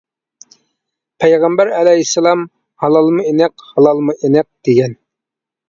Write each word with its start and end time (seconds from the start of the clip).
پەيغەمبەر 1.23 1.71
ئەلەيھىسسالام 1.81 2.43
ھالالمۇ 2.85 3.29
ئېنىق، 3.29 3.67
ھالالمۇ 3.69 4.19
ئېنىق. 4.21 4.51
دېگەن. 4.71 5.01